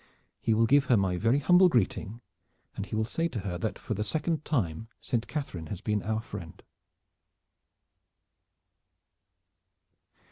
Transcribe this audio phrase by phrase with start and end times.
[0.39, 2.21] "He will give her my very humble greeting,
[2.75, 6.01] and he will say to her that for the second time Saint Catharine has been
[6.01, 6.63] our friend."